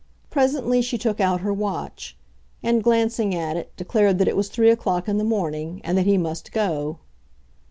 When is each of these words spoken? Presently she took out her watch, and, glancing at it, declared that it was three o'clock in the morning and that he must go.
Presently 0.31 0.81
she 0.81 0.97
took 0.97 1.19
out 1.21 1.41
her 1.41 1.53
watch, 1.53 2.17
and, 2.63 2.83
glancing 2.83 3.35
at 3.35 3.55
it, 3.55 3.71
declared 3.77 4.17
that 4.17 4.27
it 4.27 4.35
was 4.35 4.49
three 4.49 4.71
o'clock 4.71 5.07
in 5.07 5.19
the 5.19 5.23
morning 5.23 5.79
and 5.83 5.95
that 5.95 6.07
he 6.07 6.17
must 6.17 6.51
go. 6.51 6.97